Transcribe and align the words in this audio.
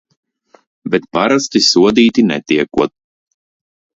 Bet 0.93 1.05
parasti 1.17 1.61
sodīti 1.67 2.25
netiekot. 2.31 2.95